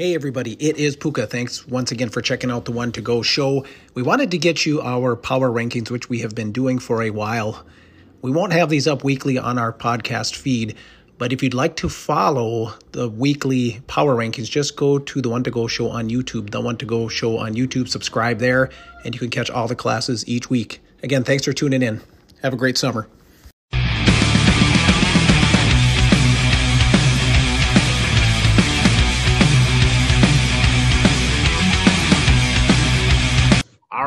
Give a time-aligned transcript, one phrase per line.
[0.00, 1.26] Hey everybody, it is Puka.
[1.26, 3.66] Thanks once again for checking out the One to Go show.
[3.92, 7.10] We wanted to get you our power rankings, which we have been doing for a
[7.10, 7.66] while.
[8.22, 10.74] We won't have these up weekly on our podcast feed,
[11.18, 15.42] but if you'd like to follow the weekly power rankings, just go to the One
[15.42, 16.48] to Go show on YouTube.
[16.48, 18.70] The One to Go show on YouTube, subscribe there,
[19.04, 20.80] and you can catch all the classes each week.
[21.02, 22.00] Again, thanks for tuning in.
[22.40, 23.06] Have a great summer.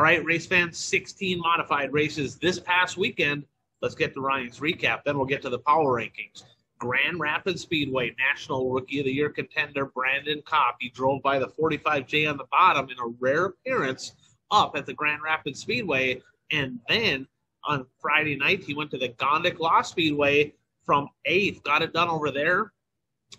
[0.04, 3.42] Right, race fans, 16 modified races this past weekend.
[3.80, 5.00] Let's get to Ryan's recap.
[5.02, 6.42] Then we'll get to the power rankings.
[6.78, 10.76] Grand Rapids Speedway National Rookie of the Year contender Brandon Kopp.
[10.78, 14.12] He drove by the 45J on the bottom in a rare appearance
[14.50, 16.20] up at the Grand Rapids Speedway.
[16.52, 17.26] And then
[17.64, 20.52] on Friday night, he went to the Gondik Law Speedway
[20.84, 21.62] from eighth.
[21.62, 22.74] Got it done over there.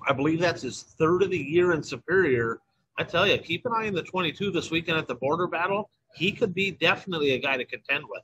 [0.07, 2.57] I believe that's his third of the year in Superior.
[2.97, 5.91] I tell you, keep an eye on the 22 this weekend at the border battle
[6.15, 8.23] he could be definitely a guy to contend with.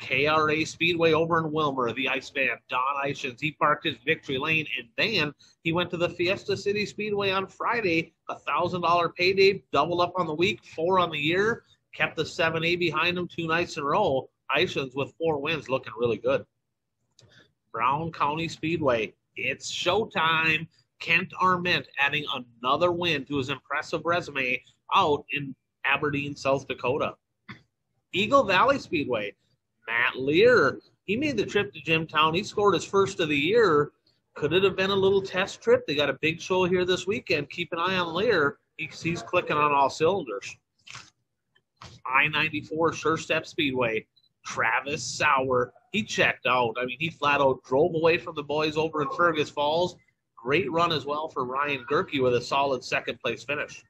[0.00, 4.66] KRA Speedway over in Willmar, the Ice Band, Don Eischens, he parked his victory lane,
[4.78, 5.32] and then
[5.64, 10.12] he went to the Fiesta City Speedway on Friday, a thousand dollar payday, double up
[10.16, 13.76] on the week, four on the year, kept the seven A behind him two nights
[13.76, 14.28] in a row.
[14.56, 16.46] Eischens with four wins, looking really good.
[17.72, 20.66] Brown County Speedway, it's showtime.
[21.00, 22.24] Kent Arment adding
[22.62, 24.60] another win to his impressive resume
[24.94, 25.54] out in
[25.88, 27.14] Aberdeen, South Dakota.
[28.12, 29.34] Eagle Valley Speedway,
[29.86, 30.80] Matt Lear.
[31.04, 32.34] He made the trip to Jimtown.
[32.34, 33.92] He scored his first of the year.
[34.34, 35.86] Could it have been a little test trip?
[35.86, 37.50] They got a big show here this weekend.
[37.50, 38.58] Keep an eye on Lear.
[38.76, 40.56] He's, he's clicking on all cylinders.
[42.06, 44.06] I 94 Sure Step Speedway,
[44.44, 45.72] Travis Sauer.
[45.92, 46.76] He checked out.
[46.78, 49.96] I mean, he flat out drove away from the boys over in Fergus Falls.
[50.36, 53.82] Great run as well for Ryan Gerke with a solid second place finish.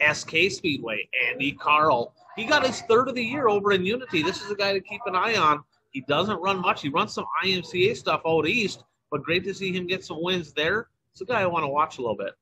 [0.00, 2.14] SK Speedway, Andy Carl.
[2.36, 4.22] He got his third of the year over in Unity.
[4.22, 5.62] This is a guy to keep an eye on.
[5.90, 6.82] He doesn't run much.
[6.82, 10.52] He runs some IMCA stuff out east, but great to see him get some wins
[10.52, 10.88] there.
[11.12, 12.32] It's a guy I want to watch a little bit.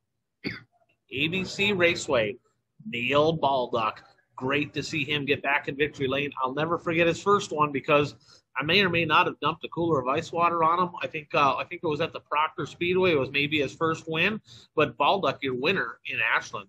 [1.15, 2.37] ABC Raceway,
[2.87, 4.03] Neil Baldock.
[4.37, 6.31] Great to see him get back in victory lane.
[6.43, 8.15] I'll never forget his first one because
[8.57, 10.95] I may or may not have dumped a cooler of ice water on him.
[11.03, 13.13] I think uh, I think it was at the Proctor Speedway.
[13.13, 14.41] It was maybe his first win,
[14.75, 16.69] but Baldock, your winner in Ashland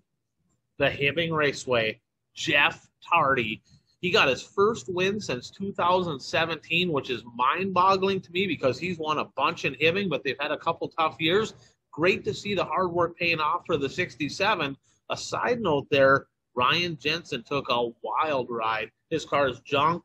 [0.77, 1.99] the Hibbing Raceway,
[2.33, 3.61] Jeff Tardy.
[3.99, 8.97] He got his first win since 2017, which is mind boggling to me because he's
[8.97, 11.53] won a bunch in Hibbing, but they've had a couple tough years.
[11.91, 14.75] Great to see the hard work paying off for the 67.
[15.09, 18.91] A side note there Ryan Jensen took a wild ride.
[19.09, 20.03] His car is junk.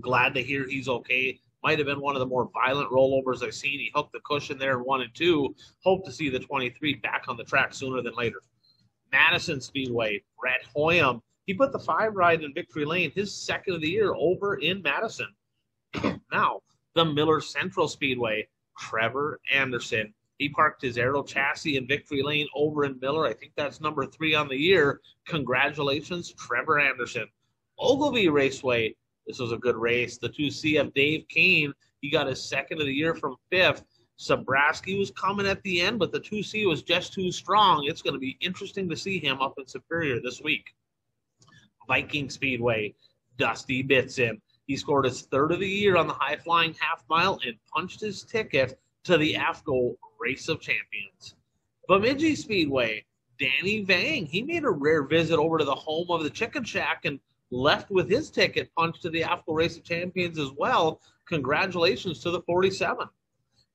[0.00, 1.38] Glad to hear he's okay.
[1.62, 3.78] Might have been one of the more violent rollovers I've seen.
[3.78, 5.54] He hooked the cushion there in one and two.
[5.82, 8.42] Hope to see the 23 back on the track sooner than later.
[9.12, 11.20] Madison Speedway, Brett Hoyam.
[11.46, 14.82] He put the five ride in Victory Lane, his second of the year, over in
[14.82, 15.28] Madison.
[16.32, 16.60] now,
[16.94, 18.48] the Miller Central Speedway,
[18.78, 20.12] Trevor Anderson.
[20.38, 23.26] He parked his aero chassis in Victory Lane over in Miller.
[23.26, 25.00] I think that's number three on the year.
[25.26, 27.28] Congratulations, Trevor Anderson.
[27.78, 28.94] Ogilvie Raceway.
[29.26, 30.18] This was a good race.
[30.18, 31.72] The 2C of Dave Kane.
[32.00, 33.84] He got his second of the year from fifth.
[34.18, 37.84] Sabraski was coming at the end, but the 2C was just too strong.
[37.84, 40.74] It's going to be interesting to see him up in Superior this week.
[41.88, 42.94] Viking Speedway,
[43.38, 44.40] Dusty Bitson.
[44.66, 48.00] He scored his third of the year on the high flying half mile and punched
[48.00, 51.34] his ticket to the AFCO Race of Champions.
[51.88, 53.04] Bemidji Speedway,
[53.38, 54.24] Danny Vang.
[54.24, 57.20] He made a rare visit over to the home of the Chicken Shack and
[57.50, 61.00] left with his ticket punched to the AFCO Race of Champions as well.
[61.26, 63.06] Congratulations to the 47.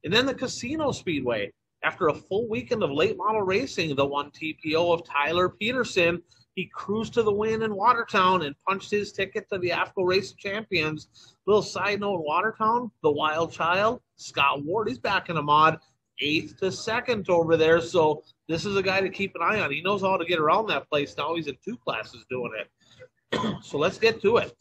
[0.04, 1.52] And then the Casino Speedway.
[1.84, 6.22] After a full weekend of late model racing, the one TPO of Tyler Peterson,
[6.56, 10.34] he cruised to the win in Watertown and punched his ticket to the AFCO Race
[10.34, 11.08] Champions.
[11.48, 15.80] Little side note Watertown, the wild child, Scott Ward, he's back in a mod,
[16.20, 17.80] eighth to second over there.
[17.80, 19.72] So this is a guy to keep an eye on.
[19.72, 21.36] He knows how to get around that place now.
[21.36, 23.58] He's in two classes doing it.
[23.64, 24.54] so let's get to it.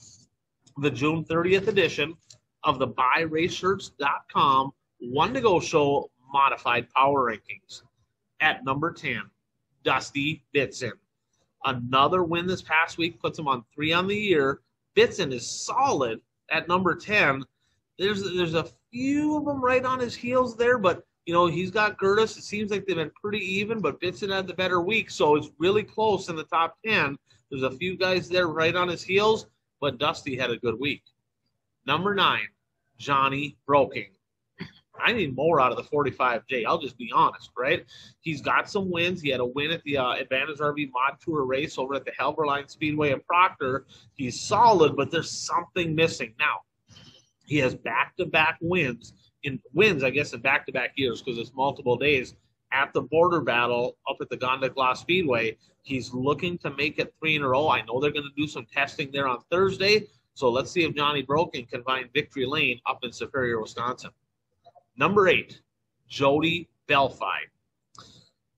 [0.77, 2.15] The June 30th edition
[2.63, 7.83] of the buyraceshirts.com one to go show modified power rankings.
[8.41, 9.23] At number 10,
[9.83, 10.93] Dusty Bitson.
[11.65, 14.61] Another win this past week puts him on three on the year.
[14.97, 17.43] Bitson is solid at number 10.
[17.99, 21.71] There's there's a few of them right on his heels there, but you know, he's
[21.71, 22.39] got Gertis.
[22.39, 25.51] It seems like they've been pretty even, but Bitson had the better week, so it's
[25.59, 27.19] really close in the top 10.
[27.51, 29.47] There's a few guys there right on his heels,
[29.81, 31.03] but Dusty had a good week.
[31.87, 32.49] Number nine,
[32.99, 34.09] Johnny Broking.
[35.09, 36.67] I need more out of the 45J.
[36.67, 37.87] I'll just be honest, right?
[38.21, 39.23] He's got some wins.
[39.23, 42.11] He had a win at the uh, Advantage RV Mod Tour race over at the
[42.11, 43.87] Helverline Speedway in Proctor.
[44.13, 46.35] He's solid, but there's something missing.
[46.39, 46.57] Now,
[47.47, 49.15] he has back-to-back wins
[49.45, 52.35] in wins, I guess, in back-to-back years because it's multiple days
[52.71, 55.57] at the border battle up at the Gondik Law Speedway.
[55.85, 57.71] He's looking to make it three in a row.
[57.71, 60.07] I know they're going to do some testing there on Thursday.
[60.35, 64.11] So let's see if Johnny Broking can find victory lane up in Superior, Wisconsin.
[64.99, 65.61] Number eight,
[66.09, 67.39] Jody Belfi.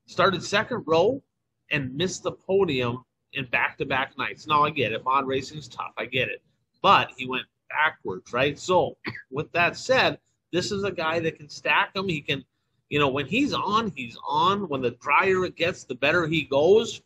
[0.06, 1.22] Started second row
[1.70, 3.04] and missed the podium
[3.34, 4.46] in back to back nights.
[4.46, 5.04] Now, I get it.
[5.04, 5.92] Mod racing is tough.
[5.96, 6.42] I get it.
[6.82, 8.58] But he went backwards, right?
[8.58, 8.96] So,
[9.30, 10.18] with that said,
[10.52, 12.08] this is a guy that can stack them.
[12.08, 12.44] He can
[12.90, 14.68] you know, when he's on, he's on.
[14.68, 17.00] When the drier it gets, the better he goes.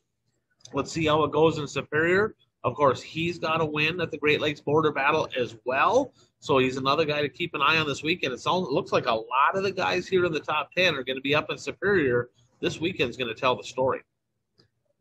[0.72, 2.34] Let's see how it goes in Superior.
[2.64, 6.14] Of course, he's got to win at the Great Lakes Border Battle as well.
[6.44, 8.34] So he's another guy to keep an eye on this weekend.
[8.34, 10.94] It's all, it looks like a lot of the guys here in the top 10
[10.94, 12.28] are going to be up in Superior.
[12.60, 14.02] This weekend's going to tell the story.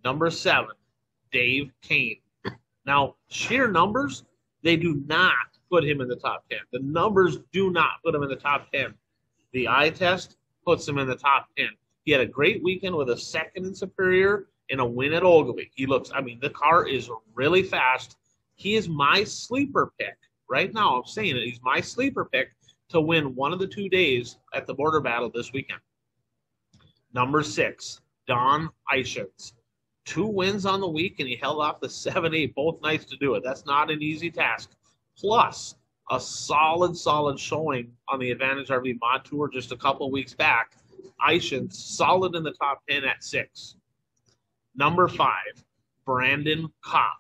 [0.06, 0.72] Number seven,
[1.34, 2.22] Dave Kane.
[2.86, 4.24] Now, sheer numbers,
[4.62, 5.34] they do not
[5.70, 6.60] put him in the top 10.
[6.72, 8.94] The numbers do not put him in the top 10.
[9.52, 11.68] The eye test, puts him in the top 10.
[12.06, 15.72] He had a great weekend with a second in Superior and a win at Ogilvie.
[15.76, 18.16] He looks, I mean, the car is really fast.
[18.56, 20.16] He is my sleeper pick.
[20.50, 21.44] Right now, I'm saying it.
[21.44, 22.50] He's my sleeper pick
[22.90, 25.80] to win one of the two days at the border battle this weekend.
[27.14, 29.54] Number six, Don Eischens.
[30.06, 33.18] Two wins on the week, and he held off the 7 8 both nights to
[33.18, 33.44] do it.
[33.44, 34.72] That's not an easy task.
[35.18, 35.76] Plus,
[36.12, 40.74] a solid, solid showing on the Advantage RV Mod Tour just a couple weeks back.
[41.26, 43.78] Eischen solid in the top 10 at six.
[44.76, 45.64] Number five,
[46.06, 47.18] Brandon Kopp.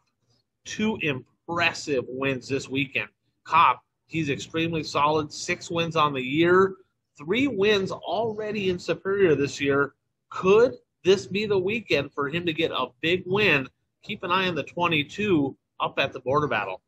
[0.66, 3.10] Two impressive wins this weekend.
[3.44, 5.31] Kopp, he's extremely solid.
[5.31, 6.75] Six wins on the year,
[7.18, 9.94] three wins already in Superior this year.
[10.30, 13.68] Could this be the weekend for him to get a big win?
[14.04, 16.81] Keep an eye on the 22 up at the border battle.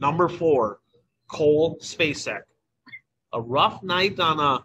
[0.00, 0.80] Number four,
[1.28, 2.42] Cole Spacek.
[3.34, 4.64] A rough night on a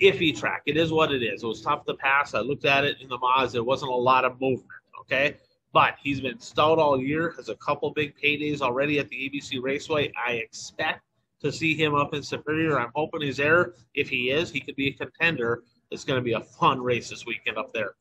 [0.00, 0.62] iffy track.
[0.66, 1.42] It is what it is.
[1.42, 2.34] It was tough to pass.
[2.34, 3.52] I looked at it in the Moz.
[3.52, 4.68] There wasn't a lot of movement.
[5.00, 5.36] Okay.
[5.72, 9.62] But he's been stout all year, has a couple big paydays already at the ABC
[9.62, 10.12] Raceway.
[10.16, 11.02] I expect
[11.40, 12.80] to see him up in Superior.
[12.80, 13.74] I'm hoping he's there.
[13.94, 15.62] If he is, he could be a contender.
[15.90, 17.94] It's going to be a fun race this weekend up there.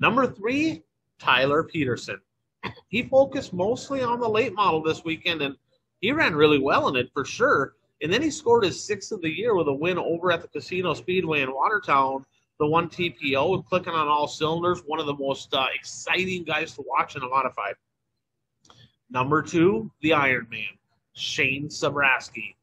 [0.00, 0.82] Number three,
[1.18, 2.20] Tyler Peterson.
[2.88, 5.56] He focused mostly on the late model this weekend, and
[6.00, 7.74] he ran really well in it for sure.
[8.02, 10.48] And then he scored his sixth of the year with a win over at the
[10.48, 12.24] Casino Speedway in Watertown,
[12.58, 14.82] the one TPO, clicking on all cylinders.
[14.86, 17.74] One of the most uh, exciting guys to watch in a modified.
[19.10, 20.64] Number two, the Iron Man,
[21.14, 22.54] Shane Sabraski.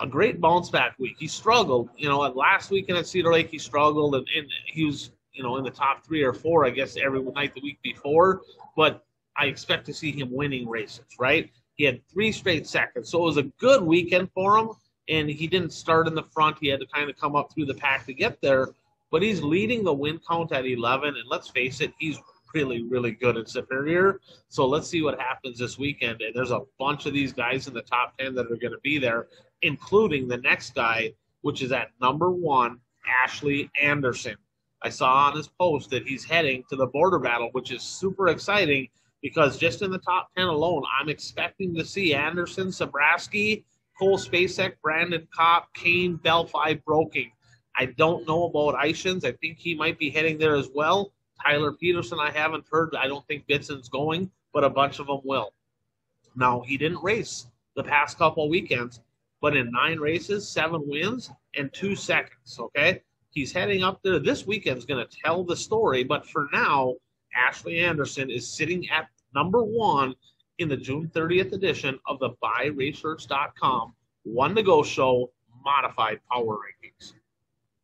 [0.00, 1.16] A great bounce back week.
[1.18, 5.12] He struggled, you know, last weekend at Cedar Lake, he struggled, and, and he was,
[5.32, 8.42] you know, in the top three or four, I guess, every night the week before.
[8.76, 9.04] But
[9.36, 11.50] I expect to see him winning races, right?
[11.74, 13.08] He had three straight seconds.
[13.08, 14.70] So it was a good weekend for him.
[15.08, 16.56] And he didn't start in the front.
[16.60, 18.68] He had to kind of come up through the pack to get there.
[19.14, 21.10] But he's leading the win count at 11.
[21.10, 22.18] And let's face it, he's
[22.52, 24.18] really, really good at Superior.
[24.48, 26.20] So let's see what happens this weekend.
[26.20, 28.80] And there's a bunch of these guys in the top 10 that are going to
[28.82, 29.28] be there,
[29.62, 31.12] including the next guy,
[31.42, 32.80] which is at number one,
[33.22, 34.34] Ashley Anderson.
[34.82, 38.26] I saw on his post that he's heading to the border battle, which is super
[38.26, 38.88] exciting
[39.22, 43.62] because just in the top 10 alone, I'm expecting to see Anderson, Sabraski,
[43.96, 47.30] Cole Spacek, Brandon Kopp, Kane, Belfi, Broking.
[47.76, 49.24] I don't know about Eischens.
[49.24, 51.12] I think he might be heading there as well.
[51.42, 52.94] Tyler Peterson, I haven't heard.
[52.96, 55.52] I don't think Bitson's going, but a bunch of them will.
[56.36, 59.00] Now, he didn't race the past couple weekends,
[59.40, 62.58] but in nine races, seven wins, and two seconds.
[62.58, 63.02] Okay.
[63.30, 64.20] He's heading up there.
[64.20, 66.94] This weekend's going to tell the story, but for now,
[67.34, 70.14] Ashley Anderson is sitting at number one
[70.58, 75.32] in the June 30th edition of the BuyRaceshirts.com One to Go Show
[75.64, 77.14] Modified Power Rankings.